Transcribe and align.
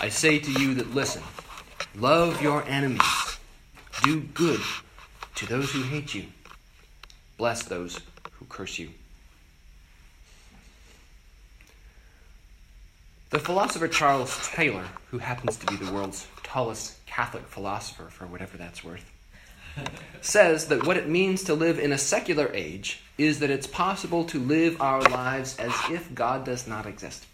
I 0.00 0.10
say 0.10 0.38
to 0.38 0.52
you 0.52 0.74
that 0.74 0.94
listen 0.94 1.22
love 1.94 2.42
your 2.42 2.62
enemies, 2.64 3.38
do 4.02 4.20
good 4.20 4.60
to 5.36 5.46
those 5.46 5.70
who 5.70 5.82
hate 5.82 6.14
you, 6.14 6.24
bless 7.38 7.62
those 7.62 8.00
who 8.32 8.44
curse 8.46 8.78
you. 8.78 8.90
The 13.30 13.38
philosopher 13.38 13.88
Charles 13.88 14.48
Taylor, 14.48 14.84
who 15.10 15.18
happens 15.18 15.56
to 15.56 15.66
be 15.66 15.76
the 15.76 15.90
world's 15.92 16.26
tallest 16.42 17.04
Catholic 17.06 17.46
philosopher, 17.46 18.04
for 18.04 18.26
whatever 18.26 18.56
that's 18.56 18.84
worth, 18.84 19.10
says 20.20 20.68
that 20.68 20.86
what 20.86 20.96
it 20.96 21.08
means 21.08 21.42
to 21.44 21.54
live 21.54 21.78
in 21.78 21.92
a 21.92 21.98
secular 21.98 22.50
age 22.52 23.00
is 23.18 23.40
that 23.40 23.50
it's 23.50 23.66
possible 23.66 24.24
to 24.24 24.38
live 24.38 24.80
our 24.80 25.00
lives 25.02 25.56
as 25.58 25.72
if 25.90 26.14
God 26.14 26.44
does 26.44 26.66
not 26.66 26.86
exist. 26.86 27.26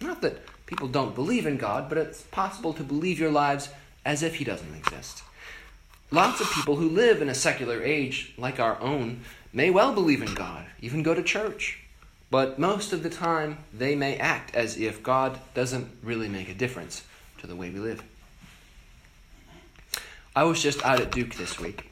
Not 0.00 0.22
that 0.22 0.40
people 0.66 0.88
don't 0.88 1.14
believe 1.14 1.46
in 1.46 1.56
God, 1.56 1.88
but 1.88 1.98
it's 1.98 2.22
possible 2.22 2.72
to 2.74 2.82
believe 2.82 3.18
your 3.18 3.30
lives 3.30 3.68
as 4.04 4.22
if 4.22 4.36
He 4.36 4.44
doesn't 4.44 4.74
exist. 4.74 5.22
Lots 6.10 6.40
of 6.40 6.50
people 6.50 6.76
who 6.76 6.88
live 6.88 7.22
in 7.22 7.28
a 7.28 7.34
secular 7.34 7.82
age 7.82 8.32
like 8.36 8.58
our 8.58 8.80
own 8.80 9.20
may 9.52 9.70
well 9.70 9.92
believe 9.92 10.22
in 10.22 10.34
God, 10.34 10.66
even 10.80 11.02
go 11.02 11.14
to 11.14 11.22
church, 11.22 11.78
but 12.30 12.58
most 12.58 12.92
of 12.92 13.02
the 13.02 13.10
time 13.10 13.58
they 13.72 13.94
may 13.94 14.16
act 14.16 14.54
as 14.54 14.76
if 14.76 15.02
God 15.02 15.38
doesn't 15.54 15.88
really 16.02 16.28
make 16.28 16.48
a 16.48 16.54
difference 16.54 17.04
to 17.38 17.46
the 17.46 17.56
way 17.56 17.70
we 17.70 17.78
live. 17.78 18.02
I 20.34 20.44
was 20.44 20.62
just 20.62 20.84
out 20.84 21.00
at 21.00 21.12
Duke 21.12 21.34
this 21.34 21.58
week, 21.60 21.90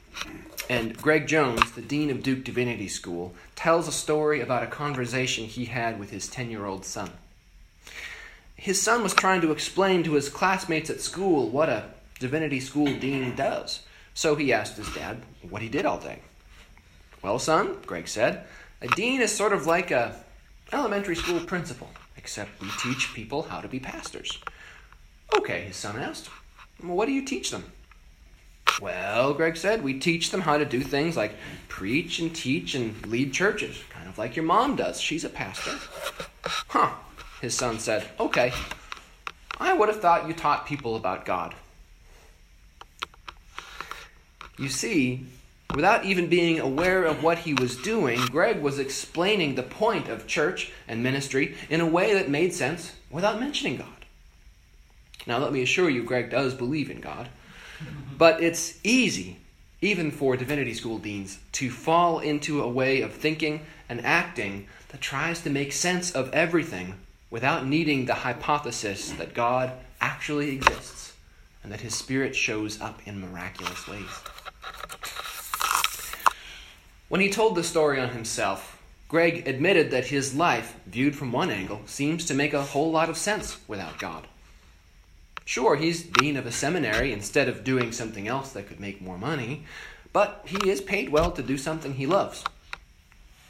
and 0.71 0.97
Greg 0.97 1.27
Jones, 1.27 1.73
the 1.73 1.83
dean 1.83 2.11
of 2.11 2.23
Duke 2.23 2.45
Divinity 2.45 2.89
School, 2.89 3.35
tells 3.57 3.89
a 3.89 3.93
story 3.93 4.41
about 4.41 4.63
a 4.63 4.69
conversation 4.69 5.45
he 5.45 5.67
had 5.67 5.99
with 5.99 6.11
his 6.11 6.29
10 6.29 6.51
year 6.51 6.65
old 6.65 6.85
son. 6.85 7.11
His 8.59 8.83
son 8.83 9.05
was 9.05 9.15
trying 9.15 9.41
to 9.43 9.53
explain 9.53 10.03
to 10.03 10.15
his 10.15 10.29
classmates 10.29 10.91
at 10.91 11.01
school 11.01 11.49
what 11.49 11.69
a 11.69 11.85
divinity 12.19 12.59
school 12.59 12.93
dean 12.99 13.37
does, 13.37 13.83
so 14.15 14.35
he 14.35 14.53
asked 14.53 14.77
his 14.77 14.93
dad 14.93 15.23
what 15.49 15.63
he 15.63 15.69
did 15.69 15.87
all 15.87 16.01
day. 16.01 16.19
Well, 17.23 17.39
son, 17.39 17.77
Greg 17.87 18.09
said, 18.09 18.45
a 18.83 18.89
dean 18.89 19.21
is 19.21 19.35
sort 19.35 19.53
of 19.53 19.67
like 19.67 19.93
a 19.93 20.17
elementary 20.73 21.15
school 21.15 21.39
principal, 21.39 21.89
except 22.17 22.61
we 22.61 22.69
teach 22.83 23.15
people 23.15 23.43
how 23.43 23.61
to 23.61 23.69
be 23.69 23.79
pastors. 23.79 24.39
Okay, 25.37 25.61
his 25.61 25.77
son 25.77 25.97
asked. 25.97 26.29
Well, 26.83 26.97
what 26.97 27.07
do 27.07 27.13
you 27.13 27.25
teach 27.25 27.53
them? 27.53 27.65
Well, 28.83 29.35
Greg 29.35 29.57
said, 29.57 29.85
we 29.85 30.01
teach 30.01 30.33
them 30.33 30.41
how 30.41 30.59
to 30.59 30.65
do 30.65 30.81
things 30.81 31.17
like 31.17 31.35
preach 31.69 32.19
and 32.19 32.35
teach 32.35 32.75
and 32.75 33.07
lead 33.07 33.33
churches, 33.33 33.81
kind 33.91 34.09
of 34.09 34.19
like 34.19 34.35
your 34.35 34.45
mom 34.45 34.75
does. 34.75 35.01
She's 35.01 35.23
a 35.23 35.29
pastor. 35.29 35.79
Huh, 36.69 36.91
his 37.41 37.55
son 37.55 37.79
said. 37.79 38.09
Okay. 38.19 38.53
I 39.61 39.75
would 39.75 39.89
have 39.89 40.01
thought 40.01 40.29
you 40.29 40.35
taught 40.35 40.67
people 40.67 40.97
about 40.97 41.25
God. 41.25 41.55
You 44.59 44.69
see, 44.69 45.27
without 45.75 46.05
even 46.05 46.29
being 46.29 46.59
aware 46.59 47.05
of 47.05 47.23
what 47.23 47.39
he 47.39 47.55
was 47.55 47.77
doing, 47.77 48.19
Greg 48.27 48.61
was 48.61 48.79
explaining 48.79 49.55
the 49.55 49.63
point 49.63 50.09
of 50.09 50.27
church 50.27 50.73
and 50.87 51.03
ministry 51.03 51.55
in 51.71 51.81
a 51.81 51.87
way 51.87 52.15
that 52.15 52.29
made 52.29 52.53
sense 52.53 52.93
without 53.11 53.41
mentioning 53.41 53.77
God. 53.77 53.89
Now, 55.27 55.39
let 55.39 55.53
me 55.53 55.63
assure 55.63 55.91
you, 55.91 56.03
Greg 56.03 56.31
does 56.31 56.55
believe 56.55 56.91
in 56.91 57.01
God. 57.01 57.29
But 58.17 58.43
it's 58.43 58.79
easy, 58.83 59.39
even 59.81 60.11
for 60.11 60.37
divinity 60.37 60.75
school 60.75 60.99
deans, 60.99 61.39
to 61.53 61.71
fall 61.71 62.19
into 62.19 62.63
a 62.63 62.69
way 62.69 63.03
of 63.03 63.13
thinking 63.13 63.61
and 63.89 64.05
acting 64.05 64.67
that 64.89 65.01
tries 65.01 65.43
to 65.43 65.51
make 65.51 65.73
sense 65.73 66.11
of 66.11 66.33
everything 66.33 66.95
without 67.31 67.67
needing 67.67 68.07
the 68.07 68.15
hypothesis 68.15 69.11
that 69.13 69.35
God 69.35 69.73
actually 70.01 70.51
exists 70.51 71.15
and 71.63 71.73
that 71.73 71.81
his 71.81 71.95
spirit 71.95 72.35
shows 72.35 72.81
up 72.81 73.01
in 73.07 73.21
miraculous 73.21 73.87
ways. 73.87 74.09
When 77.09 77.21
he 77.21 77.31
told 77.31 77.55
the 77.55 77.65
story 77.65 78.01
on 78.01 78.11
himself, 78.11 78.83
Greg 79.09 79.49
admitted 79.49 79.91
that 79.91 80.09
his 80.09 80.35
life, 80.35 80.77
viewed 80.87 81.17
from 81.17 81.33
one 81.33 81.51
angle, 81.51 81.81
seems 81.87 82.27
to 82.27 82.35
make 82.35 82.53
a 82.53 82.63
whole 82.63 82.91
lot 82.91 83.09
of 83.09 83.17
sense 83.17 83.59
without 83.67 83.99
God. 83.99 84.27
Sure, 85.47 85.77
he's 85.77 86.03
dean 86.03 86.37
of 86.37 86.45
a 86.45 86.53
seminary 86.53 87.11
instead 87.11 87.49
of 87.49 87.65
doing 87.65 87.91
something 87.91 88.29
else 88.29 88.53
that 88.53 88.69
could 88.69 88.79
make 88.79 89.01
more 89.01 89.17
money, 89.17 89.65
but 90.13 90.43
he 90.45 90.69
is 90.69 90.83
paid 90.83 91.09
well 91.09 91.33
to 91.33 91.43
do 91.43 91.57
something 91.57 91.95
he 91.95 92.07
loves. 92.07 92.45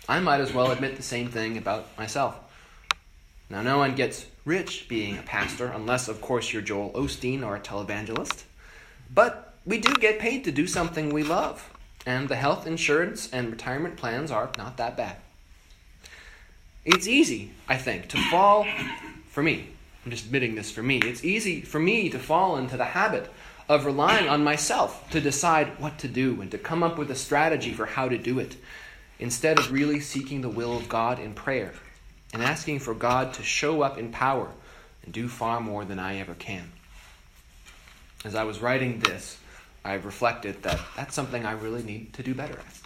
I 0.08 0.20
might 0.20 0.40
as 0.40 0.54
well 0.54 0.70
admit 0.70 0.96
the 0.96 1.02
same 1.02 1.28
thing 1.28 1.58
about 1.58 1.88
myself. 1.98 2.38
Now, 3.50 3.62
no 3.62 3.78
one 3.78 3.94
gets 3.94 4.26
rich 4.44 4.88
being 4.88 5.16
a 5.16 5.22
pastor, 5.22 5.68
unless, 5.68 6.06
of 6.08 6.20
course, 6.20 6.52
you're 6.52 6.60
Joel 6.60 6.90
Osteen 6.90 7.42
or 7.42 7.56
a 7.56 7.60
televangelist. 7.60 8.42
But 9.12 9.54
we 9.64 9.78
do 9.78 9.94
get 9.94 10.18
paid 10.18 10.44
to 10.44 10.52
do 10.52 10.66
something 10.66 11.08
we 11.08 11.22
love, 11.22 11.72
and 12.04 12.28
the 12.28 12.36
health 12.36 12.66
insurance 12.66 13.30
and 13.32 13.50
retirement 13.50 13.96
plans 13.96 14.30
are 14.30 14.50
not 14.58 14.76
that 14.76 14.98
bad. 14.98 15.16
It's 16.84 17.06
easy, 17.06 17.52
I 17.68 17.78
think, 17.78 18.08
to 18.08 18.18
fall, 18.30 18.66
for 19.30 19.42
me, 19.42 19.68
I'm 20.04 20.10
just 20.10 20.26
admitting 20.26 20.54
this 20.54 20.70
for 20.70 20.82
me. 20.82 20.98
It's 20.98 21.24
easy 21.24 21.62
for 21.62 21.78
me 21.78 22.10
to 22.10 22.18
fall 22.18 22.58
into 22.58 22.76
the 22.76 22.84
habit 22.84 23.30
of 23.66 23.86
relying 23.86 24.28
on 24.28 24.44
myself 24.44 25.08
to 25.10 25.20
decide 25.22 25.78
what 25.80 25.98
to 25.98 26.08
do 26.08 26.40
and 26.42 26.50
to 26.50 26.58
come 26.58 26.82
up 26.82 26.98
with 26.98 27.10
a 27.10 27.14
strategy 27.14 27.72
for 27.72 27.86
how 27.86 28.10
to 28.10 28.18
do 28.18 28.38
it, 28.38 28.56
instead 29.18 29.58
of 29.58 29.72
really 29.72 30.00
seeking 30.00 30.42
the 30.42 30.48
will 30.50 30.76
of 30.76 30.88
God 30.88 31.18
in 31.18 31.32
prayer 31.32 31.72
and 32.32 32.42
asking 32.42 32.80
for 32.80 32.94
God 32.94 33.34
to 33.34 33.42
show 33.42 33.82
up 33.82 33.98
in 33.98 34.10
power 34.10 34.50
and 35.04 35.12
do 35.12 35.28
far 35.28 35.60
more 35.60 35.84
than 35.84 35.98
I 35.98 36.18
ever 36.18 36.34
can. 36.34 36.72
As 38.24 38.34
I 38.34 38.44
was 38.44 38.60
writing 38.60 38.98
this, 38.98 39.38
I 39.84 39.94
reflected 39.94 40.62
that 40.64 40.80
that's 40.96 41.14
something 41.14 41.46
I 41.46 41.52
really 41.52 41.82
need 41.82 42.12
to 42.14 42.22
do 42.22 42.34
better 42.34 42.58
at. 42.58 42.80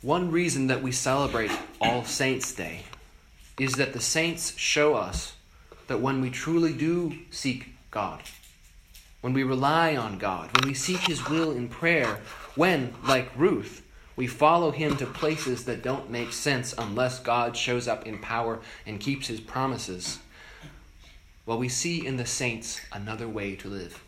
One 0.00 0.30
reason 0.30 0.68
that 0.68 0.82
we 0.82 0.92
celebrate 0.92 1.50
All 1.80 2.04
Saints' 2.04 2.52
Day 2.52 2.82
is 3.58 3.74
that 3.74 3.92
the 3.92 4.00
saints 4.00 4.56
show 4.56 4.94
us 4.94 5.34
that 5.88 6.00
when 6.00 6.20
we 6.20 6.30
truly 6.30 6.72
do 6.72 7.14
seek 7.30 7.74
God, 7.90 8.22
when 9.20 9.32
we 9.32 9.42
rely 9.42 9.96
on 9.96 10.18
God, 10.18 10.50
when 10.56 10.68
we 10.68 10.74
seek 10.74 11.00
His 11.00 11.28
will 11.28 11.50
in 11.50 11.68
prayer, 11.68 12.20
when, 12.54 12.94
like 13.04 13.30
Ruth, 13.36 13.82
we 14.18 14.26
follow 14.26 14.72
Him 14.72 14.96
to 14.96 15.06
places 15.06 15.64
that 15.66 15.84
don't 15.84 16.10
make 16.10 16.32
sense 16.32 16.74
unless 16.76 17.20
God 17.20 17.56
shows 17.56 17.86
up 17.86 18.04
in 18.04 18.18
power 18.18 18.58
and 18.84 18.98
keeps 18.98 19.28
His 19.28 19.38
promises, 19.38 20.18
well, 21.46 21.56
we 21.56 21.68
see 21.68 22.04
in 22.04 22.16
the 22.16 22.26
saints 22.26 22.80
another 22.92 23.28
way 23.28 23.54
to 23.54 23.68
live. 23.68 24.02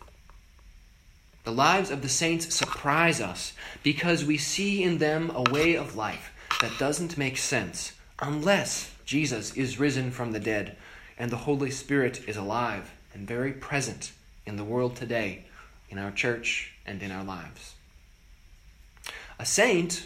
The 1.44 1.52
lives 1.52 1.92
of 1.92 2.02
the 2.02 2.08
saints 2.08 2.52
surprise 2.52 3.20
us 3.20 3.52
because 3.84 4.24
we 4.24 4.36
see 4.36 4.82
in 4.82 4.98
them 4.98 5.30
a 5.32 5.48
way 5.48 5.76
of 5.76 5.94
life 5.94 6.32
that 6.60 6.76
doesn't 6.76 7.16
make 7.16 7.38
sense 7.38 7.92
unless 8.20 8.92
Jesus 9.04 9.56
is 9.56 9.78
risen 9.78 10.10
from 10.10 10.32
the 10.32 10.40
dead, 10.40 10.76
and 11.18 11.30
the 11.30 11.36
Holy 11.36 11.70
Spirit 11.70 12.28
is 12.28 12.36
alive 12.36 12.90
and 13.14 13.28
very 13.28 13.52
present 13.52 14.10
in 14.44 14.56
the 14.56 14.64
world 14.64 14.96
today, 14.96 15.44
in 15.88 15.98
our 15.98 16.10
church, 16.10 16.72
and 16.84 17.00
in 17.00 17.12
our 17.12 17.22
lives. 17.22 17.76
A 19.40 19.46
saint 19.46 20.04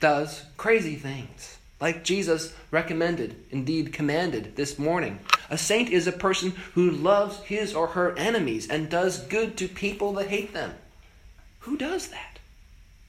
does 0.00 0.42
crazy 0.56 0.96
things, 0.96 1.58
like 1.80 2.02
Jesus 2.02 2.52
recommended, 2.72 3.36
indeed 3.52 3.92
commanded 3.92 4.56
this 4.56 4.76
morning. 4.76 5.20
A 5.50 5.56
saint 5.56 5.88
is 5.88 6.08
a 6.08 6.12
person 6.12 6.54
who 6.74 6.90
loves 6.90 7.38
his 7.44 7.76
or 7.76 7.86
her 7.86 8.18
enemies 8.18 8.68
and 8.68 8.90
does 8.90 9.24
good 9.26 9.56
to 9.58 9.68
people 9.68 10.14
that 10.14 10.26
hate 10.26 10.52
them. 10.52 10.74
Who 11.60 11.76
does 11.76 12.08
that? 12.08 12.40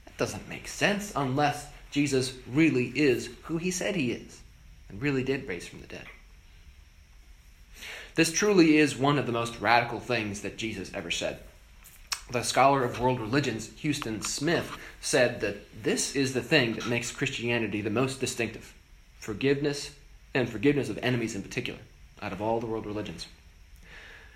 That 0.05 0.17
doesn't 0.17 0.47
make 0.47 0.67
sense 0.67 1.11
unless 1.15 1.65
Jesus 1.89 2.33
really 2.47 2.89
is 2.89 3.31
who 3.45 3.57
he 3.57 3.71
said 3.71 3.95
he 3.95 4.11
is 4.11 4.41
and 4.89 5.01
really 5.01 5.23
did 5.23 5.47
raise 5.47 5.67
from 5.67 5.81
the 5.81 5.87
dead. 5.87 6.05
This 8.13 8.31
truly 8.31 8.77
is 8.77 8.95
one 8.95 9.17
of 9.17 9.25
the 9.25 9.31
most 9.31 9.59
radical 9.59 9.99
things 9.99 10.41
that 10.41 10.59
Jesus 10.59 10.91
ever 10.93 11.09
said. 11.09 11.39
The 12.31 12.43
scholar 12.43 12.83
of 12.83 12.99
world 12.99 13.19
religions, 13.19 13.69
Huston 13.81 14.21
Smith, 14.21 14.77
said 15.01 15.41
that 15.41 15.83
this 15.83 16.15
is 16.15 16.33
the 16.33 16.41
thing 16.41 16.73
that 16.73 16.87
makes 16.87 17.11
Christianity 17.11 17.81
the 17.81 17.89
most 17.89 18.19
distinctive 18.19 18.73
forgiveness, 19.19 19.91
and 20.33 20.49
forgiveness 20.49 20.89
of 20.89 20.97
enemies 21.03 21.35
in 21.35 21.43
particular, 21.43 21.79
out 22.21 22.31
of 22.31 22.41
all 22.41 22.59
the 22.59 22.65
world 22.65 22.87
religions. 22.87 23.27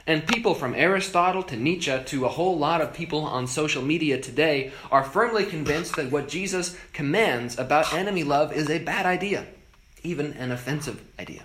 And 0.06 0.28
people 0.28 0.54
from 0.54 0.76
Aristotle 0.76 1.42
to 1.44 1.56
Nietzsche 1.56 2.00
to 2.06 2.26
a 2.26 2.30
whole 2.30 2.56
lot 2.56 2.82
of 2.82 2.94
people 2.94 3.22
on 3.22 3.48
social 3.48 3.82
media 3.82 4.22
today 4.22 4.72
are 4.92 5.04
firmly 5.04 5.46
convinced 5.46 5.96
that 5.96 6.12
what 6.12 6.28
Jesus 6.28 6.78
commands 6.94 7.58
about 7.58 7.94
enemy 7.94 8.24
love 8.24 8.54
is 8.54 8.70
a 8.70 8.78
bad 8.78 9.08
idea 9.08 9.48
even 10.06 10.34
an 10.34 10.52
offensive 10.52 11.02
idea. 11.20 11.42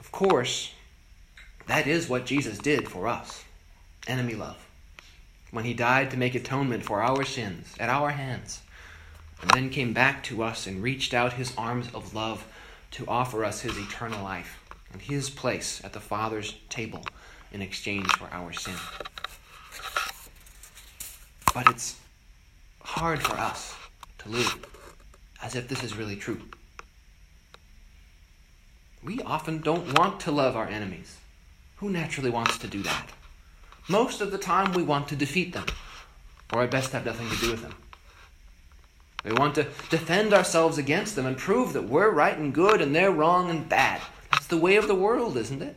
Of 0.00 0.10
course, 0.10 0.72
that 1.66 1.86
is 1.86 2.08
what 2.08 2.26
Jesus 2.26 2.58
did 2.58 2.88
for 2.88 3.06
us 3.06 3.44
enemy 4.08 4.34
love. 4.34 4.56
When 5.50 5.64
he 5.64 5.74
died 5.74 6.10
to 6.10 6.16
make 6.16 6.34
atonement 6.34 6.84
for 6.84 7.02
our 7.02 7.24
sins 7.24 7.74
at 7.78 7.88
our 7.88 8.10
hands, 8.10 8.60
and 9.40 9.50
then 9.52 9.70
came 9.70 9.92
back 9.92 10.22
to 10.24 10.42
us 10.42 10.66
and 10.66 10.82
reached 10.82 11.14
out 11.14 11.34
his 11.34 11.52
arms 11.56 11.88
of 11.94 12.14
love 12.14 12.44
to 12.92 13.04
offer 13.06 13.44
us 13.44 13.60
his 13.60 13.78
eternal 13.78 14.22
life 14.22 14.58
and 14.92 15.02
his 15.02 15.30
place 15.30 15.80
at 15.84 15.92
the 15.92 16.00
Father's 16.00 16.56
table 16.68 17.04
in 17.52 17.62
exchange 17.62 18.10
for 18.16 18.28
our 18.32 18.52
sin. 18.52 18.74
But 21.54 21.68
it's 21.68 21.96
hard 22.80 23.22
for 23.22 23.36
us 23.36 23.74
to 24.18 24.28
live 24.28 24.64
as 25.42 25.54
if 25.54 25.68
this 25.68 25.82
is 25.82 25.96
really 25.96 26.16
true. 26.16 26.40
We 29.02 29.20
often 29.22 29.60
don't 29.60 29.96
want 29.96 30.20
to 30.20 30.32
love 30.32 30.56
our 30.56 30.66
enemies. 30.66 31.16
Who 31.76 31.90
naturally 31.90 32.30
wants 32.30 32.58
to 32.58 32.66
do 32.66 32.82
that? 32.82 33.10
Most 33.88 34.20
of 34.20 34.30
the 34.30 34.38
time, 34.38 34.72
we 34.72 34.82
want 34.82 35.08
to 35.08 35.16
defeat 35.16 35.52
them, 35.52 35.64
or 36.52 36.62
at 36.62 36.70
best 36.70 36.92
have 36.92 37.06
nothing 37.06 37.28
to 37.30 37.36
do 37.36 37.50
with 37.50 37.62
them. 37.62 37.74
We 39.24 39.32
want 39.32 39.54
to 39.56 39.64
defend 39.90 40.32
ourselves 40.32 40.78
against 40.78 41.16
them 41.16 41.26
and 41.26 41.36
prove 41.36 41.72
that 41.72 41.88
we're 41.88 42.10
right 42.10 42.36
and 42.36 42.54
good 42.54 42.80
and 42.80 42.94
they're 42.94 43.10
wrong 43.10 43.50
and 43.50 43.68
bad. 43.68 44.00
That's 44.30 44.46
the 44.46 44.56
way 44.56 44.76
of 44.76 44.86
the 44.86 44.94
world, 44.94 45.36
isn't 45.36 45.60
it? 45.60 45.76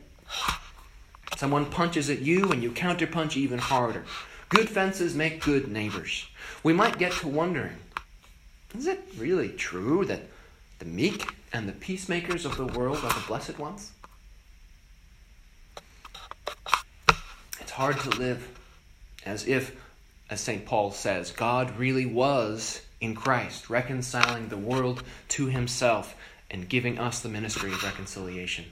Someone 1.38 1.66
punches 1.66 2.10
at 2.10 2.22
you 2.22 2.52
and 2.52 2.62
you 2.62 2.72
counterpunch 2.72 3.36
even 3.36 3.58
harder. 3.58 4.06
Good 4.50 4.69
fences 4.69 5.16
make 5.16 5.44
good 5.44 5.69
neighbors. 5.69 6.28
We 6.62 6.74
might 6.74 7.00
get 7.00 7.14
to 7.14 7.28
wondering 7.28 7.78
is 8.78 8.88
it 8.88 9.04
really 9.18 9.50
true 9.50 10.06
that 10.06 10.22
the 10.80 10.86
meek 10.86 11.25
and 11.52 11.68
the 11.68 11.74
peacemakers 11.74 12.46
of 12.46 12.56
the 12.56 12.68
world 12.68 13.00
are 13.04 13.14
the 13.14 13.28
blessed 13.28 13.60
ones? 13.60 13.92
It's 17.71 17.77
hard 17.77 18.01
to 18.01 18.09
live 18.19 18.59
as 19.25 19.47
if, 19.47 19.73
as 20.29 20.41
St. 20.41 20.65
Paul 20.65 20.91
says, 20.91 21.31
God 21.31 21.77
really 21.77 22.06
was 22.06 22.81
in 23.00 23.15
Christ, 23.15 23.69
reconciling 23.69 24.50
the 24.50 24.57
world 24.57 25.03
to 25.29 25.45
himself 25.45 26.13
and 26.50 26.68
giving 26.68 27.00
us 27.00 27.21
the 27.21 27.29
ministry 27.29 27.71
of 27.71 27.81
reconciliation. 27.81 28.65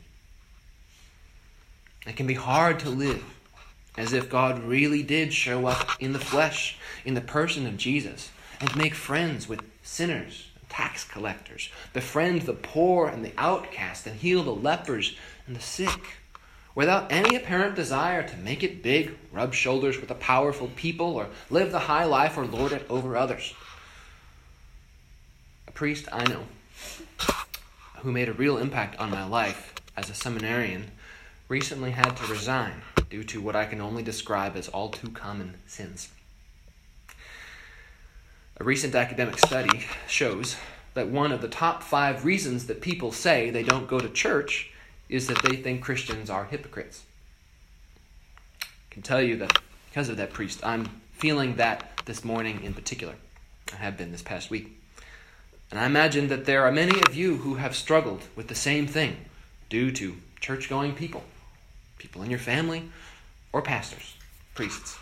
It 2.05 2.17
can 2.17 2.27
be 2.27 2.33
hard 2.33 2.77
to 2.79 2.89
live 2.89 3.23
as 3.97 4.11
if 4.11 4.29
God 4.29 4.63
really 4.63 5.01
did 5.01 5.31
show 5.33 5.65
up 5.65 5.91
in 6.01 6.11
the 6.11 6.19
flesh, 6.19 6.77
in 7.05 7.13
the 7.13 7.21
person 7.21 7.65
of 7.67 7.77
Jesus, 7.77 8.31
and 8.59 8.75
make 8.75 8.95
friends 8.95 9.47
with 9.47 9.61
sinners 9.81 10.49
tax 10.67 11.05
collectors, 11.05 11.69
befriend 11.93 12.41
the 12.41 12.53
poor 12.53 13.07
and 13.07 13.23
the 13.23 13.33
outcast, 13.37 14.05
and 14.07 14.19
heal 14.19 14.43
the 14.43 14.53
lepers 14.53 15.15
and 15.47 15.55
the 15.55 15.61
sick, 15.61 16.18
without 16.75 17.11
any 17.11 17.35
apparent 17.35 17.75
desire 17.75 18.27
to 18.27 18.37
make 18.37 18.63
it 18.63 18.83
big, 18.83 19.17
rub 19.31 19.53
shoulders 19.53 19.97
with 19.97 20.09
the 20.09 20.15
powerful 20.15 20.69
people, 20.75 21.15
or 21.15 21.27
live 21.49 21.71
the 21.71 21.79
high 21.79 22.05
life 22.05 22.37
or 22.37 22.45
lord 22.45 22.71
it 22.71 22.85
over 22.89 23.15
others 23.15 23.53
A 25.67 25.71
priest 25.71 26.07
I 26.11 26.23
know 26.25 26.43
who 27.97 28.11
made 28.11 28.29
a 28.29 28.33
real 28.33 28.57
impact 28.57 28.97
on 28.97 29.09
my 29.09 29.25
life 29.25 29.73
as 29.97 30.09
a 30.09 30.13
seminarian 30.13 30.91
recently 31.49 31.91
had 31.91 32.15
to 32.15 32.31
resign 32.31 32.81
due 33.09 33.23
to 33.23 33.41
what 33.41 33.55
I 33.55 33.65
can 33.65 33.81
only 33.81 34.03
describe 34.03 34.55
as 34.55 34.69
all 34.69 34.89
too 34.89 35.09
common 35.09 35.55
sins. 35.65 36.09
A 38.57 38.63
recent 38.63 38.93
academic 38.93 39.39
study 39.39 39.85
shows 40.07 40.55
that 40.93 41.07
one 41.07 41.31
of 41.31 41.41
the 41.41 41.47
top 41.47 41.81
five 41.81 42.23
reasons 42.23 42.67
that 42.67 42.81
people 42.81 43.11
say 43.11 43.49
they 43.49 43.63
don't 43.63 43.87
go 43.87 43.99
to 43.99 44.09
church 44.09 44.71
is 45.09 45.27
that 45.27 45.41
they 45.41 45.55
think 45.55 45.81
Christians 45.83 46.29
are 46.29 46.45
hypocrites. 46.45 47.03
I 48.61 48.65
can 48.91 49.01
tell 49.01 49.21
you 49.21 49.35
that 49.37 49.59
because 49.89 50.07
of 50.07 50.17
that 50.17 50.31
priest, 50.31 50.63
I'm 50.63 51.01
feeling 51.13 51.55
that 51.55 52.03
this 52.05 52.23
morning 52.23 52.63
in 52.63 52.73
particular. 52.73 53.15
I 53.73 53.77
have 53.77 53.97
been 53.97 54.11
this 54.11 54.21
past 54.21 54.49
week. 54.49 54.79
And 55.71 55.79
I 55.79 55.85
imagine 55.85 56.27
that 56.29 56.45
there 56.45 56.63
are 56.63 56.71
many 56.71 56.99
of 57.01 57.15
you 57.15 57.37
who 57.37 57.55
have 57.55 57.75
struggled 57.75 58.23
with 58.35 58.47
the 58.47 58.55
same 58.55 58.87
thing 58.87 59.17
due 59.67 59.91
to 59.91 60.15
church 60.39 60.69
going 60.69 60.95
people, 60.95 61.23
people 61.97 62.23
in 62.23 62.29
your 62.29 62.39
family, 62.39 62.89
or 63.51 63.61
pastors, 63.61 64.15
priests, 64.55 64.97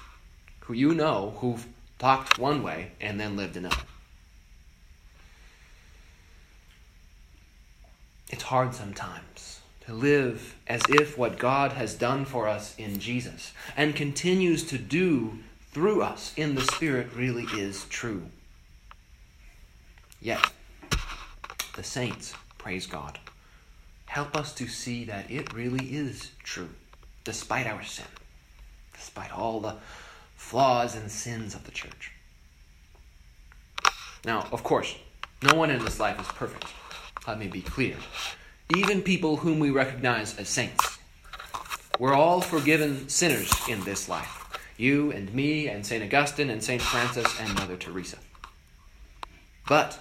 who 0.61 0.73
you 0.73 0.93
know 0.93 1.35
who've 1.37 1.65
talked 1.99 2.37
one 2.37 2.63
way 2.63 2.91
and 2.99 3.19
then 3.19 3.37
lived 3.37 3.55
another. 3.55 3.83
It's 8.29 8.43
hard 8.43 8.75
sometimes 8.75 9.56
to 9.87 9.93
live 9.93 10.57
as 10.67 10.81
if 10.89 11.17
what 11.17 11.39
God 11.39 11.71
has 11.71 11.95
done 11.95 12.25
for 12.25 12.49
us 12.49 12.75
in 12.77 12.99
Jesus 12.99 13.53
and 13.77 13.95
continues 13.95 14.65
to 14.65 14.77
do 14.77 15.39
through 15.71 16.01
us 16.01 16.33
in 16.35 16.55
the 16.55 16.61
Spirit 16.61 17.07
really 17.15 17.45
is 17.53 17.85
true. 17.85 18.23
Yet, 20.21 20.45
the 21.77 21.83
saints, 21.83 22.33
praise 22.57 22.85
God, 22.85 23.17
help 24.07 24.35
us 24.35 24.53
to 24.55 24.67
see 24.67 25.05
that 25.05 25.31
it 25.31 25.53
really 25.53 25.85
is 25.95 26.31
true, 26.43 26.69
despite 27.23 27.65
our 27.65 27.83
sin, 27.83 28.07
despite 28.93 29.31
all 29.31 29.61
the 29.61 29.75
flaws 30.35 30.97
and 30.97 31.09
sins 31.09 31.55
of 31.55 31.63
the 31.63 31.71
church. 31.71 32.11
Now, 34.25 34.49
of 34.51 34.63
course, 34.63 34.95
no 35.41 35.57
one 35.57 35.69
in 35.69 35.85
this 35.85 35.97
life 35.97 36.19
is 36.19 36.27
perfect. 36.27 36.65
Let 37.25 37.39
me 37.39 37.47
be 37.47 37.61
clear. 37.61 37.95
Even 38.75 39.01
people 39.01 39.37
whom 39.37 39.59
we 39.59 39.69
recognize 39.69 40.37
as 40.37 40.49
saints. 40.49 40.97
We're 41.99 42.13
all 42.13 42.41
forgiven 42.41 43.07
sinners 43.07 43.51
in 43.69 43.83
this 43.83 44.09
life. 44.09 44.43
You 44.77 45.11
and 45.11 45.33
me 45.33 45.67
and 45.67 45.85
St. 45.85 46.03
Augustine 46.03 46.49
and 46.49 46.63
St. 46.63 46.81
Francis 46.81 47.27
and 47.39 47.53
Mother 47.55 47.77
Teresa. 47.77 48.17
But 49.67 49.99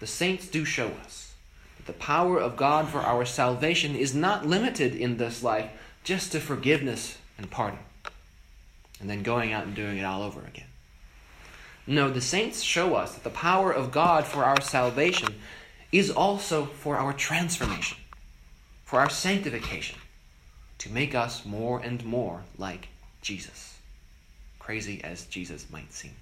the 0.00 0.06
saints 0.06 0.48
do 0.48 0.64
show 0.64 0.88
us 1.04 1.32
that 1.76 1.86
the 1.86 1.98
power 1.98 2.38
of 2.38 2.56
God 2.56 2.88
for 2.88 2.98
our 2.98 3.24
salvation 3.24 3.94
is 3.94 4.14
not 4.14 4.46
limited 4.46 4.94
in 4.94 5.16
this 5.16 5.42
life 5.42 5.70
just 6.04 6.32
to 6.32 6.40
forgiveness 6.40 7.18
and 7.38 7.50
pardon, 7.50 7.78
and 9.00 9.08
then 9.08 9.22
going 9.22 9.52
out 9.52 9.64
and 9.64 9.74
doing 9.74 9.98
it 9.98 10.04
all 10.04 10.22
over 10.22 10.40
again. 10.40 10.66
No, 11.86 12.10
the 12.10 12.20
saints 12.20 12.62
show 12.62 12.94
us 12.94 13.14
that 13.14 13.24
the 13.24 13.30
power 13.30 13.72
of 13.72 13.90
God 13.90 14.24
for 14.24 14.44
our 14.44 14.60
salvation 14.60 15.34
is 15.92 16.10
also 16.10 16.64
for 16.64 16.96
our 16.96 17.12
transformation, 17.12 17.98
for 18.84 18.98
our 18.98 19.10
sanctification, 19.10 19.98
to 20.78 20.90
make 20.90 21.14
us 21.14 21.44
more 21.44 21.78
and 21.80 22.04
more 22.04 22.42
like 22.58 22.88
Jesus, 23.20 23.78
crazy 24.58 25.04
as 25.04 25.26
Jesus 25.26 25.70
might 25.70 25.92
seem. 25.92 26.12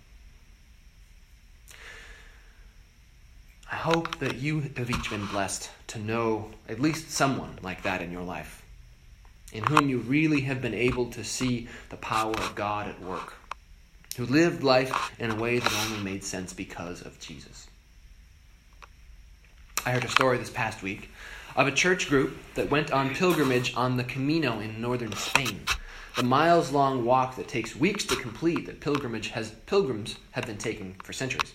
I 3.72 3.76
hope 3.76 4.18
that 4.18 4.36
you 4.36 4.60
have 4.76 4.90
each 4.90 5.10
been 5.10 5.26
blessed 5.26 5.70
to 5.88 6.00
know 6.00 6.50
at 6.68 6.80
least 6.80 7.10
someone 7.10 7.56
like 7.62 7.82
that 7.84 8.02
in 8.02 8.10
your 8.10 8.24
life, 8.24 8.64
in 9.52 9.62
whom 9.62 9.88
you 9.88 9.98
really 9.98 10.40
have 10.42 10.60
been 10.60 10.74
able 10.74 11.06
to 11.12 11.22
see 11.22 11.68
the 11.88 11.96
power 11.96 12.32
of 12.32 12.56
God 12.56 12.88
at 12.88 13.00
work, 13.00 13.34
who 14.16 14.26
lived 14.26 14.64
life 14.64 15.12
in 15.20 15.30
a 15.30 15.36
way 15.36 15.60
that 15.60 15.86
only 15.86 16.02
made 16.02 16.24
sense 16.24 16.52
because 16.52 17.00
of 17.02 17.20
Jesus. 17.20 17.68
I 19.86 19.92
heard 19.92 20.04
a 20.04 20.08
story 20.08 20.36
this 20.36 20.50
past 20.50 20.82
week 20.82 21.08
of 21.56 21.66
a 21.66 21.72
church 21.72 22.10
group 22.10 22.36
that 22.54 22.70
went 22.70 22.92
on 22.92 23.14
pilgrimage 23.14 23.74
on 23.74 23.96
the 23.96 24.04
Camino 24.04 24.60
in 24.60 24.78
northern 24.78 25.12
Spain. 25.16 25.62
The 26.16 26.22
miles 26.22 26.70
long 26.70 27.04
walk 27.04 27.36
that 27.36 27.48
takes 27.48 27.74
weeks 27.74 28.04
to 28.06 28.16
complete 28.16 28.66
that 28.66 28.80
pilgrimage 28.80 29.28
has, 29.28 29.52
pilgrims 29.64 30.16
have 30.32 30.44
been 30.44 30.58
taking 30.58 30.96
for 31.02 31.14
centuries. 31.14 31.54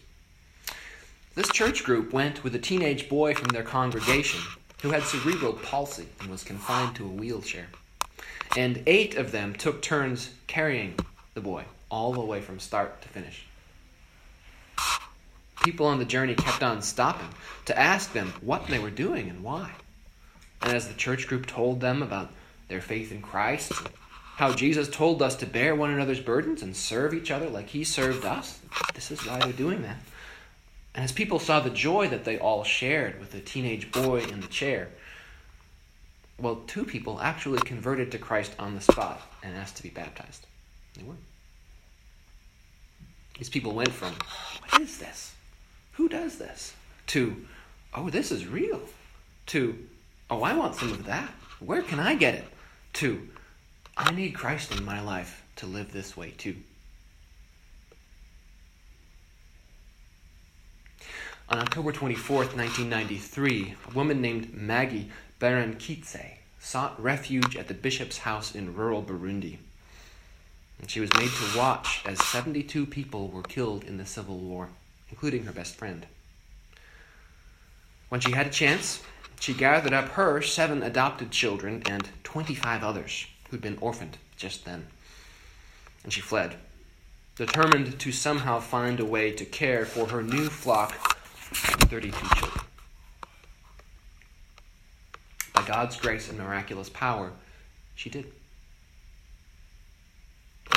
This 1.35 1.51
church 1.51 1.83
group 1.83 2.13
went 2.13 2.43
with 2.43 2.55
a 2.55 2.59
teenage 2.59 3.09
boy 3.09 3.35
from 3.35 3.49
their 3.49 3.63
congregation 3.63 4.41
who 4.81 4.89
had 4.89 5.03
cerebral 5.03 5.53
palsy 5.53 6.07
and 6.19 6.31
was 6.31 6.43
confined 6.43 6.95
to 6.95 7.05
a 7.05 7.09
wheelchair. 7.09 7.67
And 8.57 8.81
eight 8.87 9.15
of 9.15 9.31
them 9.31 9.53
took 9.53 9.83
turns 9.83 10.31
carrying 10.47 10.95
the 11.35 11.41
boy 11.41 11.65
all 11.91 12.11
the 12.11 12.21
way 12.21 12.41
from 12.41 12.59
start 12.59 13.03
to 13.03 13.07
finish. 13.07 13.45
People 15.63 15.87
on 15.87 15.99
the 15.99 16.05
journey 16.05 16.35
kept 16.35 16.61
on 16.61 16.81
stopping 16.81 17.29
to 17.65 17.77
ask 17.77 18.13
them 18.13 18.33
what 18.41 18.67
they 18.67 18.79
were 18.79 18.91
doing 18.91 19.29
and 19.29 19.43
why. 19.43 19.71
And 20.61 20.73
as 20.73 20.87
the 20.87 20.93
church 20.93 21.27
group 21.27 21.45
told 21.45 21.79
them 21.79 22.03
about 22.03 22.31
their 22.67 22.81
faith 22.81 23.11
in 23.11 23.21
Christ, 23.21 23.71
how 24.35 24.53
Jesus 24.53 24.89
told 24.89 25.21
us 25.21 25.35
to 25.37 25.45
bear 25.45 25.75
one 25.75 25.91
another's 25.91 26.19
burdens 26.19 26.61
and 26.61 26.75
serve 26.75 27.13
each 27.13 27.31
other 27.31 27.49
like 27.49 27.69
he 27.69 27.83
served 27.83 28.25
us, 28.25 28.59
this 28.93 29.11
is 29.11 29.25
why 29.25 29.39
they're 29.39 29.53
doing 29.53 29.81
that. 29.83 29.97
And 30.93 31.03
as 31.03 31.11
people 31.11 31.39
saw 31.39 31.59
the 31.59 31.69
joy 31.69 32.07
that 32.09 32.25
they 32.25 32.37
all 32.37 32.63
shared 32.63 33.19
with 33.19 33.31
the 33.31 33.39
teenage 33.39 33.91
boy 33.91 34.21
in 34.21 34.41
the 34.41 34.47
chair, 34.47 34.89
well, 36.39 36.63
two 36.67 36.83
people 36.83 37.21
actually 37.21 37.59
converted 37.59 38.11
to 38.11 38.17
Christ 38.17 38.53
on 38.59 38.75
the 38.75 38.81
spot 38.81 39.21
and 39.41 39.55
asked 39.55 39.77
to 39.77 39.83
be 39.83 39.89
baptized. 39.89 40.45
They 40.97 41.03
were. 41.03 41.15
These 43.37 43.49
people 43.49 43.73
went 43.73 43.91
from, 43.91 44.13
what 44.69 44.81
is 44.81 44.97
this? 44.97 45.33
Who 45.95 46.09
does 46.09 46.37
this? 46.37 46.73
To, 47.07 47.45
oh, 47.93 48.09
this 48.09 48.31
is 48.31 48.47
real. 48.47 48.81
To, 49.47 49.77
oh, 50.29 50.43
I 50.43 50.55
want 50.55 50.75
some 50.75 50.91
of 50.91 51.05
that. 51.05 51.29
Where 51.59 51.81
can 51.81 51.99
I 51.99 52.15
get 52.15 52.35
it? 52.35 52.45
To, 52.93 53.29
I 53.97 54.11
need 54.11 54.31
Christ 54.33 54.71
in 54.71 54.83
my 54.83 55.01
life 55.01 55.43
to 55.57 55.65
live 55.65 55.91
this 55.91 56.17
way 56.17 56.31
too. 56.31 56.55
On 61.47 61.59
October 61.59 61.91
24, 61.91 62.37
1993, 62.37 63.75
a 63.89 63.93
woman 63.93 64.19
named 64.19 64.53
Maggie 64.53 65.11
Barankitse 65.39 66.37
sought 66.59 67.01
refuge 67.01 67.55
at 67.55 67.67
the 67.67 67.73
bishop's 67.75 68.17
house 68.17 68.55
in 68.55 68.75
rural 68.75 69.03
Burundi. 69.03 69.59
And 70.79 70.89
she 70.89 70.99
was 70.99 71.13
made 71.13 71.29
to 71.29 71.57
watch 71.57 72.01
as 72.05 72.21
72 72.25 72.87
people 72.87 73.27
were 73.27 73.43
killed 73.43 73.83
in 73.83 73.97
the 73.97 74.05
civil 74.05 74.39
war, 74.39 74.69
including 75.15 75.45
her 75.45 75.53
best 75.53 75.75
friend. 75.75 76.05
When 78.09 78.19
she 78.19 78.33
had 78.33 78.47
a 78.47 78.49
chance, 78.49 79.01
she 79.39 79.53
gathered 79.53 79.93
up 79.93 80.09
her 80.09 80.41
seven 80.41 80.83
adopted 80.83 81.31
children 81.31 81.83
and 81.85 82.09
25 82.25 82.83
others 82.83 83.25
who'd 83.49 83.61
been 83.61 83.77
orphaned 83.79 84.17
just 84.35 84.65
then. 84.65 84.87
And 86.03 86.11
she 86.11 86.19
fled, 86.19 86.57
determined 87.37 87.97
to 87.97 88.11
somehow 88.11 88.59
find 88.59 88.99
a 88.99 89.05
way 89.05 89.31
to 89.31 89.45
care 89.45 89.85
for 89.85 90.07
her 90.07 90.21
new 90.21 90.49
flock 90.49 90.93
of 90.93 91.89
32 91.89 92.11
children. 92.35 92.65
By 95.53 95.65
God's 95.65 95.95
grace 95.95 96.27
and 96.27 96.37
miraculous 96.37 96.89
power, 96.89 97.31
she 97.95 98.09
did. 98.09 98.25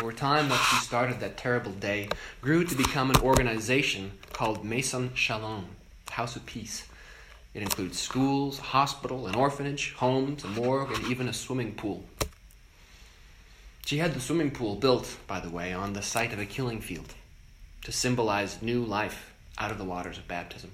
Over 0.00 0.12
time, 0.12 0.48
what 0.48 0.60
she 0.60 0.76
started 0.76 1.18
that 1.18 1.36
terrible 1.36 1.72
day 1.72 2.08
grew 2.40 2.62
to 2.62 2.74
become 2.76 3.10
an 3.10 3.20
organization 3.20 4.12
called 4.32 4.64
Maison 4.64 5.12
Shalom, 5.14 5.66
House 6.10 6.36
of 6.36 6.46
Peace. 6.46 6.86
It 7.52 7.62
includes 7.62 7.98
schools, 7.98 8.58
hospital, 8.60 9.26
an 9.26 9.34
orphanage, 9.34 9.94
homes, 9.94 10.44
a 10.44 10.48
morgue, 10.48 10.92
and 10.92 11.04
even 11.08 11.26
a 11.26 11.32
swimming 11.32 11.74
pool. 11.74 12.04
She 13.86 13.98
had 13.98 14.14
the 14.14 14.20
swimming 14.20 14.52
pool 14.52 14.76
built, 14.76 15.16
by 15.26 15.40
the 15.40 15.50
way, 15.50 15.72
on 15.72 15.94
the 15.94 16.02
site 16.02 16.32
of 16.32 16.38
a 16.38 16.46
killing 16.46 16.80
field 16.80 17.14
to 17.82 17.90
symbolize 17.90 18.62
new 18.62 18.84
life 18.84 19.32
out 19.58 19.72
of 19.72 19.78
the 19.78 19.84
waters 19.84 20.16
of 20.16 20.28
baptism. 20.28 20.70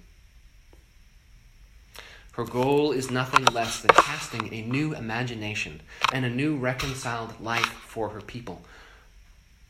Her 2.32 2.44
goal 2.44 2.92
is 2.92 3.10
nothing 3.10 3.46
less 3.46 3.80
than 3.80 3.94
casting 3.94 4.52
a 4.52 4.62
new 4.62 4.94
imagination 4.94 5.80
and 6.12 6.26
a 6.26 6.30
new 6.30 6.56
reconciled 6.56 7.40
life 7.40 7.64
for 7.64 8.10
her 8.10 8.20
people, 8.20 8.62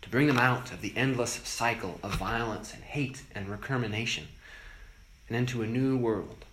to 0.04 0.10
bring 0.10 0.26
them 0.26 0.38
out 0.38 0.70
of 0.70 0.82
the 0.82 0.92
endless 0.96 1.32
cycle 1.44 1.98
of 2.02 2.14
violence 2.16 2.74
and 2.74 2.84
hate 2.84 3.22
and 3.34 3.48
recrimination, 3.48 4.28
and 5.28 5.36
into 5.36 5.62
a 5.62 5.66
new 5.66 5.96
world 5.96 6.44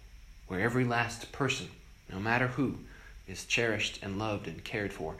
where 0.47 0.61
every 0.61 0.85
last 0.85 1.33
person, 1.33 1.67
no 2.09 2.17
matter 2.17 2.47
who, 2.47 2.77
is 3.27 3.43
cherished 3.43 3.99
and 4.01 4.17
loved 4.17 4.47
and 4.47 4.63
cared 4.63 4.93
for, 4.93 5.15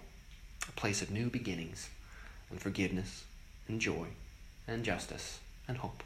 a 0.68 0.72
place 0.72 1.02
of 1.02 1.12
new 1.12 1.30
beginnings 1.30 1.90
and 2.50 2.62
forgiveness 2.62 3.26
and 3.68 3.82
joy 3.82 4.08
and 4.66 4.86
justice 4.86 5.40
and 5.68 5.78
hope. 5.78 6.02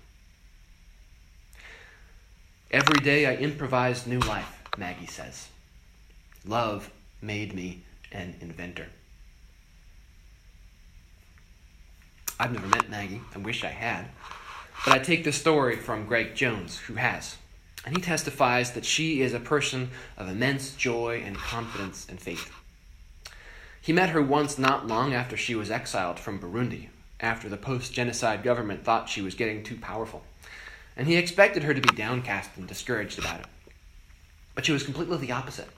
Every 2.72 3.00
day 3.03 3.27
I 3.27 3.36
improvise 3.36 4.08
new 4.08 4.20
life 4.20 4.63
Maggie 4.79 5.05
says. 5.05 5.50
Love 6.44 6.89
made 7.22 7.53
me 7.53 7.82
an 8.12 8.36
inventor. 8.41 8.88
I've 12.39 12.51
never 12.51 12.68
met 12.68 12.89
Maggie. 12.89 13.22
I 13.34 13.39
wish 13.39 13.63
I 13.63 13.70
had. 13.70 14.08
But 14.84 14.94
I 14.94 15.00
take 15.00 15.24
this 15.24 15.38
story 15.38 15.77
from 15.77 16.06
Greg 16.06 16.36
Jones, 16.36 16.77
who 16.80 16.96
has. 16.96 17.38
And 17.86 17.96
he 17.96 18.01
testifies 18.01 18.72
that 18.72 18.84
she 18.84 19.22
is 19.22 19.34
a 19.34 19.39
person 19.39 19.89
of 20.18 20.27
immense 20.27 20.75
joy 20.75 21.24
and 21.25 21.38
confidence 21.38 22.08
and 22.10 22.20
faith. 22.20 22.51
He 23.80 23.94
met 23.94 24.10
her 24.10 24.22
once 24.22 24.58
not 24.58 24.88
long 24.88 25.13
after 25.13 25.38
she 25.38 25.56
was 25.56 25.72
exiled 25.72 26.20
from 26.20 26.39
Burundi, 26.39 26.89
after 27.20 27.48
the 27.48 27.58
post 27.58 27.94
genocide 27.94 28.44
government 28.44 28.84
thought 28.84 29.08
she 29.08 29.22
was 29.22 29.36
getting 29.36 29.63
too 29.63 29.77
powerful. 29.77 30.24
And 30.98 31.08
he 31.08 31.15
expected 31.15 31.63
her 31.63 31.74
to 31.74 31.82
be 31.82 31.96
downcast 31.96 32.50
and 32.58 32.68
discouraged 32.68 33.20
about 33.20 33.42
it. 33.42 33.46
But 34.56 34.65
she 34.65 34.72
was 34.72 34.84
completely 34.84 35.18
the 35.18 35.32
opposite. 35.32 35.70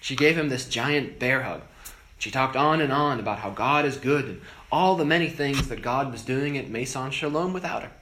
She 0.00 0.16
gave 0.16 0.38
him 0.38 0.48
this 0.48 0.68
giant 0.68 1.18
bear 1.18 1.42
hug. 1.42 1.62
She 2.18 2.30
talked 2.30 2.56
on 2.56 2.80
and 2.80 2.92
on 2.92 3.18
about 3.18 3.40
how 3.40 3.50
God 3.50 3.84
is 3.84 3.96
good 3.96 4.26
and 4.26 4.40
all 4.74 4.96
the 4.96 5.04
many 5.04 5.28
things 5.28 5.68
that 5.68 5.82
God 5.82 6.10
was 6.10 6.22
doing 6.22 6.58
at 6.58 6.68
Maison 6.68 7.12
Shalom 7.12 7.52
without 7.52 7.84
her. 7.84 7.92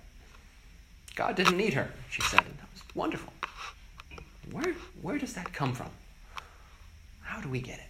God 1.15 1.37
didn't 1.37 1.59
need 1.59 1.75
her, 1.75 1.91
she 2.09 2.23
said, 2.23 2.41
and 2.41 2.57
that 2.57 2.69
was 2.73 2.83
wonderful. 2.95 3.31
Where, 4.51 4.73
where 5.03 5.19
does 5.19 5.35
that 5.35 5.53
come 5.53 5.75
from? 5.75 5.91
How 7.21 7.43
do 7.43 7.51
we 7.51 7.61
get 7.61 7.79
it? 7.79 7.85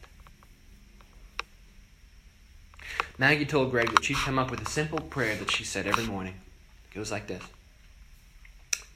Maggie 3.19 3.47
told 3.47 3.71
Greg 3.71 3.89
that 3.91 4.03
she'd 4.03 4.17
come 4.17 4.37
up 4.37 4.51
with 4.51 4.61
a 4.61 4.69
simple 4.69 4.99
prayer 4.99 5.37
that 5.37 5.53
she 5.53 5.63
said 5.63 5.87
every 5.87 6.07
morning. 6.07 6.35
It 6.91 6.97
goes 6.97 7.13
like 7.13 7.29
this 7.29 7.45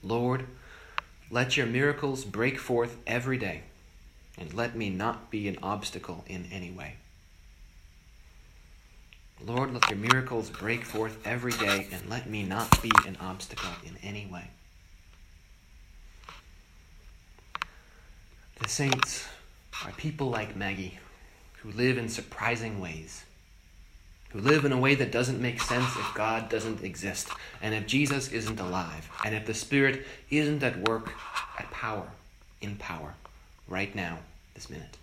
Lord, 0.02 0.46
let 1.30 1.56
your 1.56 1.66
miracles 1.66 2.24
break 2.24 2.58
forth 2.58 2.96
every 3.06 3.38
day, 3.38 3.62
and 4.36 4.52
let 4.52 4.74
me 4.74 4.90
not 4.90 5.30
be 5.30 5.46
an 5.46 5.58
obstacle 5.62 6.24
in 6.26 6.48
any 6.50 6.72
way. 6.72 6.96
Lord, 9.46 9.72
let 9.72 9.88
your 9.88 9.98
miracles 9.98 10.50
break 10.50 10.84
forth 10.84 11.18
every 11.24 11.52
day, 11.52 11.86
and 11.92 12.10
let 12.10 12.28
me 12.28 12.42
not 12.42 12.82
be 12.82 12.90
an 13.06 13.16
obstacle 13.20 13.70
in 13.84 13.96
any 14.02 14.26
way. 14.26 14.50
The 18.60 18.68
saints 18.68 19.26
are 19.84 19.92
people 19.92 20.30
like 20.30 20.56
Maggie 20.56 20.98
who 21.58 21.70
live 21.70 21.96
in 21.96 22.08
surprising 22.08 22.80
ways 22.80 23.24
who 24.36 24.40
live 24.40 24.64
in 24.64 24.72
a 24.72 24.78
way 24.78 24.94
that 24.94 25.12
doesn't 25.12 25.40
make 25.40 25.60
sense 25.60 25.96
if 25.96 26.14
God 26.14 26.48
doesn't 26.48 26.82
exist, 26.82 27.28
and 27.62 27.74
if 27.74 27.86
Jesus 27.86 28.28
isn't 28.32 28.60
alive, 28.60 29.08
and 29.24 29.34
if 29.34 29.46
the 29.46 29.54
Spirit 29.54 30.04
isn't 30.30 30.62
at 30.62 30.86
work 30.88 31.10
at 31.58 31.70
power, 31.70 32.08
in 32.60 32.76
power, 32.76 33.14
right 33.68 33.94
now, 33.94 34.18
this 34.54 34.68
minute. 34.68 34.98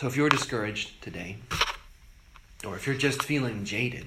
So 0.00 0.06
if 0.06 0.16
you're 0.16 0.30
discouraged 0.30 1.02
today, 1.02 1.36
or 2.66 2.74
if 2.74 2.86
you're 2.86 2.96
just 2.96 3.22
feeling 3.22 3.66
jaded, 3.66 4.06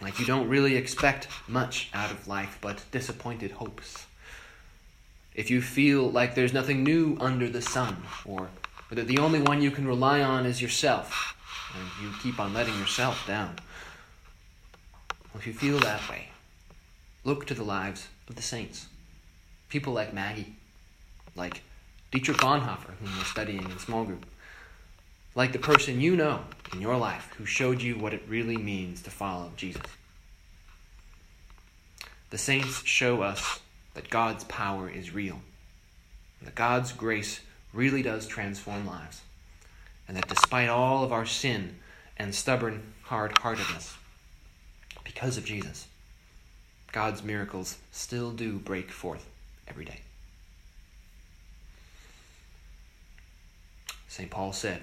like 0.00 0.18
you 0.18 0.24
don't 0.24 0.48
really 0.48 0.74
expect 0.74 1.28
much 1.46 1.90
out 1.92 2.10
of 2.10 2.26
life 2.26 2.56
but 2.62 2.82
disappointed 2.92 3.50
hopes, 3.50 4.06
if 5.34 5.50
you 5.50 5.60
feel 5.60 6.10
like 6.10 6.34
there's 6.34 6.54
nothing 6.54 6.82
new 6.82 7.18
under 7.20 7.46
the 7.50 7.60
sun, 7.60 7.98
or 8.24 8.48
that 8.90 9.06
the 9.06 9.18
only 9.18 9.42
one 9.42 9.60
you 9.60 9.70
can 9.70 9.86
rely 9.86 10.22
on 10.22 10.46
is 10.46 10.62
yourself, 10.62 11.36
and 11.76 11.86
you 12.02 12.10
keep 12.22 12.40
on 12.40 12.54
letting 12.54 12.78
yourself 12.78 13.26
down. 13.26 13.56
If 15.34 15.46
you 15.46 15.52
feel 15.52 15.78
that 15.80 16.08
way, 16.08 16.28
look 17.22 17.44
to 17.48 17.54
the 17.54 17.64
lives 17.64 18.08
of 18.30 18.36
the 18.36 18.42
saints. 18.42 18.86
People 19.68 19.92
like 19.92 20.14
Maggie, 20.14 20.54
like 21.36 21.60
Dietrich 22.10 22.38
Bonhoeffer, 22.38 22.94
whom 22.98 23.18
we're 23.18 23.24
studying 23.24 23.70
in 23.70 23.78
small 23.78 24.04
group, 24.04 24.24
like 25.34 25.52
the 25.52 25.58
person 25.58 26.00
you 26.00 26.16
know 26.16 26.40
in 26.72 26.80
your 26.80 26.96
life 26.96 27.32
who 27.36 27.46
showed 27.46 27.80
you 27.80 27.96
what 27.96 28.14
it 28.14 28.22
really 28.28 28.56
means 28.56 29.02
to 29.02 29.10
follow 29.10 29.50
Jesus. 29.56 29.82
The 32.30 32.38
saints 32.38 32.82
show 32.84 33.22
us 33.22 33.60
that 33.94 34.10
God's 34.10 34.44
power 34.44 34.88
is 34.88 35.12
real, 35.12 35.40
that 36.42 36.54
God's 36.54 36.92
grace 36.92 37.40
really 37.72 38.02
does 38.02 38.26
transform 38.26 38.86
lives. 38.86 39.22
And 40.08 40.16
that 40.16 40.28
despite 40.28 40.68
all 40.68 41.04
of 41.04 41.12
our 41.12 41.26
sin 41.26 41.76
and 42.18 42.34
stubborn 42.34 42.94
hard 43.02 43.36
heartedness, 43.38 43.96
because 45.04 45.36
of 45.36 45.44
Jesus, 45.44 45.86
God's 46.90 47.22
miracles 47.22 47.78
still 47.90 48.32
do 48.32 48.58
break 48.58 48.90
forth 48.90 49.26
every 49.68 49.84
day. 49.84 50.00
St. 54.08 54.30
Paul 54.30 54.52
said, 54.52 54.82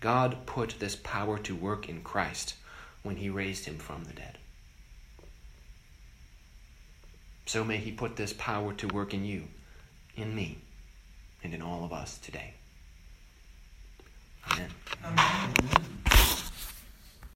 God 0.00 0.46
put 0.46 0.78
this 0.78 0.96
power 0.96 1.38
to 1.38 1.54
work 1.54 1.88
in 1.88 2.02
Christ 2.02 2.54
when 3.02 3.16
he 3.16 3.30
raised 3.30 3.64
him 3.66 3.78
from 3.78 4.04
the 4.04 4.12
dead 4.12 4.38
so 7.48 7.64
may 7.64 7.78
He 7.78 7.92
put 7.92 8.16
this 8.16 8.34
power 8.34 8.74
to 8.74 8.88
work 8.88 9.14
in 9.14 9.24
you, 9.24 9.44
in 10.16 10.34
me, 10.34 10.58
and 11.42 11.54
in 11.54 11.62
all 11.62 11.82
of 11.82 11.94
us 11.94 12.18
today. 12.18 12.52
Amen. 14.52 14.70
Amen. 15.02 15.97